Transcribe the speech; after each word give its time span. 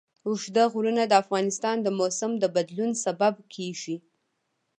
اوږده 0.27 0.63
غرونه 0.73 1.03
د 1.07 1.13
افغانستان 1.23 1.77
د 1.81 1.87
موسم 1.99 2.31
د 2.39 2.45
بدلون 2.55 2.91
سبب 3.03 3.33
کېږي. 3.53 3.97